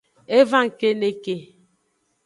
[0.37, 1.35] E va ngkeneke.